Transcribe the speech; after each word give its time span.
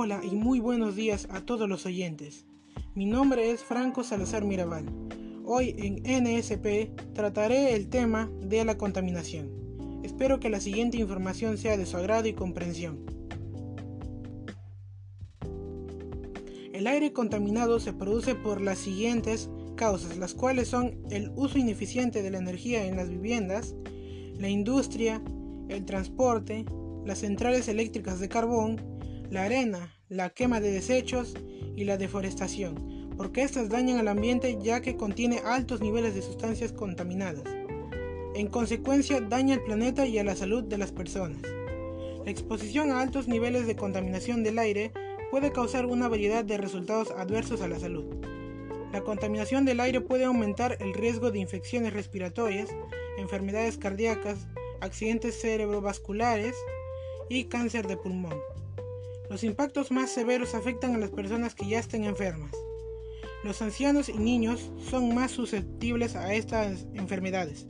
Hola 0.00 0.20
y 0.22 0.36
muy 0.36 0.60
buenos 0.60 0.94
días 0.94 1.26
a 1.28 1.40
todos 1.40 1.68
los 1.68 1.84
oyentes. 1.84 2.46
Mi 2.94 3.04
nombre 3.04 3.50
es 3.50 3.64
Franco 3.64 4.04
Salazar 4.04 4.44
Mirabal. 4.44 4.84
Hoy 5.44 5.74
en 5.76 6.04
NSP 6.04 7.14
trataré 7.14 7.74
el 7.74 7.88
tema 7.88 8.30
de 8.40 8.64
la 8.64 8.78
contaminación. 8.78 9.50
Espero 10.04 10.38
que 10.38 10.50
la 10.50 10.60
siguiente 10.60 10.98
información 10.98 11.58
sea 11.58 11.76
de 11.76 11.84
su 11.84 11.96
agrado 11.96 12.28
y 12.28 12.32
comprensión. 12.32 13.06
El 16.72 16.86
aire 16.86 17.12
contaminado 17.12 17.80
se 17.80 17.92
produce 17.92 18.36
por 18.36 18.60
las 18.60 18.78
siguientes 18.78 19.50
causas, 19.74 20.16
las 20.16 20.32
cuales 20.32 20.68
son 20.68 20.96
el 21.10 21.32
uso 21.34 21.58
ineficiente 21.58 22.22
de 22.22 22.30
la 22.30 22.38
energía 22.38 22.86
en 22.86 22.94
las 22.94 23.08
viviendas, 23.08 23.74
la 24.38 24.48
industria, 24.48 25.20
el 25.68 25.84
transporte, 25.86 26.66
las 27.04 27.18
centrales 27.18 27.66
eléctricas 27.66 28.20
de 28.20 28.28
carbón, 28.28 28.97
la 29.30 29.44
arena, 29.44 29.94
la 30.08 30.30
quema 30.30 30.60
de 30.60 30.70
desechos 30.70 31.34
y 31.76 31.84
la 31.84 31.98
deforestación, 31.98 33.12
porque 33.16 33.42
estas 33.42 33.68
dañan 33.68 33.98
al 33.98 34.08
ambiente 34.08 34.58
ya 34.60 34.80
que 34.80 34.96
contiene 34.96 35.40
altos 35.44 35.80
niveles 35.80 36.14
de 36.14 36.22
sustancias 36.22 36.72
contaminadas. 36.72 37.44
En 38.34 38.46
consecuencia, 38.46 39.20
daña 39.20 39.54
al 39.54 39.64
planeta 39.64 40.06
y 40.06 40.18
a 40.18 40.24
la 40.24 40.36
salud 40.36 40.64
de 40.64 40.78
las 40.78 40.92
personas. 40.92 41.42
La 42.24 42.30
exposición 42.30 42.90
a 42.90 43.00
altos 43.00 43.28
niveles 43.28 43.66
de 43.66 43.76
contaminación 43.76 44.42
del 44.42 44.58
aire 44.58 44.92
puede 45.30 45.52
causar 45.52 45.86
una 45.86 46.08
variedad 46.08 46.44
de 46.44 46.56
resultados 46.56 47.10
adversos 47.10 47.60
a 47.60 47.68
la 47.68 47.78
salud. 47.78 48.06
La 48.92 49.02
contaminación 49.02 49.66
del 49.66 49.80
aire 49.80 50.00
puede 50.00 50.24
aumentar 50.24 50.78
el 50.80 50.94
riesgo 50.94 51.30
de 51.30 51.38
infecciones 51.38 51.92
respiratorias, 51.92 52.70
enfermedades 53.18 53.76
cardíacas, 53.76 54.46
accidentes 54.80 55.38
cerebrovasculares 55.38 56.54
y 57.28 57.44
cáncer 57.44 57.86
de 57.86 57.98
pulmón. 57.98 58.38
Los 59.30 59.44
impactos 59.44 59.90
más 59.90 60.10
severos 60.10 60.54
afectan 60.54 60.94
a 60.94 60.98
las 60.98 61.10
personas 61.10 61.54
que 61.54 61.68
ya 61.68 61.78
estén 61.78 62.04
enfermas. 62.04 62.50
Los 63.44 63.60
ancianos 63.62 64.08
y 64.08 64.14
niños 64.14 64.72
son 64.90 65.14
más 65.14 65.30
susceptibles 65.32 66.16
a 66.16 66.34
estas 66.34 66.86
enfermedades. 66.94 67.66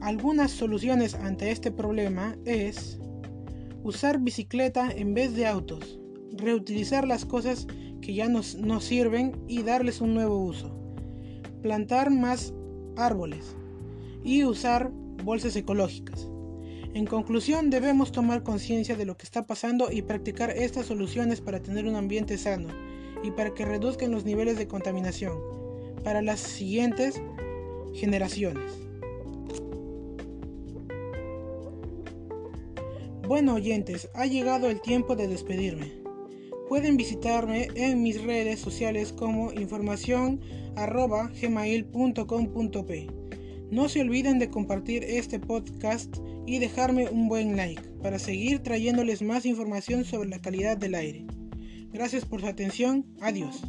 Algunas 0.00 0.50
soluciones 0.50 1.14
ante 1.14 1.50
este 1.50 1.70
problema 1.70 2.36
es 2.44 2.98
usar 3.84 4.18
bicicleta 4.18 4.90
en 4.90 5.14
vez 5.14 5.34
de 5.34 5.46
autos, 5.46 5.98
reutilizar 6.36 7.06
las 7.06 7.24
cosas 7.24 7.66
que 8.02 8.12
ya 8.12 8.28
nos, 8.28 8.56
sirven 8.80 9.32
y 9.48 9.62
darles 9.62 10.02
un 10.02 10.12
nuevo 10.12 10.38
uso, 10.38 10.76
plantar 11.62 12.10
más 12.10 12.52
árboles 12.96 13.56
y 14.22 14.44
usar 14.44 14.90
bolsas 15.24 15.56
ecológicas. 15.56 16.28
En 16.94 17.06
conclusión, 17.06 17.70
debemos 17.70 18.12
tomar 18.12 18.44
conciencia 18.44 18.94
de 18.94 19.04
lo 19.04 19.16
que 19.16 19.24
está 19.24 19.48
pasando 19.48 19.90
y 19.90 20.02
practicar 20.02 20.50
estas 20.50 20.86
soluciones 20.86 21.40
para 21.40 21.60
tener 21.60 21.86
un 21.86 21.96
ambiente 21.96 22.38
sano 22.38 22.68
y 23.24 23.32
para 23.32 23.52
que 23.52 23.64
reduzcan 23.64 24.12
los 24.12 24.24
niveles 24.24 24.56
de 24.58 24.68
contaminación 24.68 25.36
para 26.04 26.22
las 26.22 26.38
siguientes 26.38 27.20
generaciones. 27.94 28.72
Bueno 33.26 33.54
oyentes, 33.54 34.08
ha 34.14 34.26
llegado 34.26 34.70
el 34.70 34.80
tiempo 34.80 35.16
de 35.16 35.26
despedirme. 35.26 36.04
Pueden 36.68 36.96
visitarme 36.96 37.70
en 37.74 38.04
mis 38.04 38.22
redes 38.22 38.60
sociales 38.60 39.12
como 39.12 39.52
información 39.52 40.40
No 43.74 43.88
se 43.88 44.00
olviden 44.00 44.38
de 44.38 44.50
compartir 44.50 45.02
este 45.02 45.40
podcast 45.40 46.18
y 46.46 46.60
dejarme 46.60 47.08
un 47.08 47.26
buen 47.26 47.56
like 47.56 47.82
para 48.04 48.20
seguir 48.20 48.60
trayéndoles 48.60 49.20
más 49.20 49.44
información 49.46 50.04
sobre 50.04 50.28
la 50.28 50.40
calidad 50.40 50.76
del 50.76 50.94
aire. 50.94 51.26
Gracias 51.92 52.24
por 52.24 52.40
su 52.40 52.46
atención, 52.46 53.04
adiós. 53.20 53.64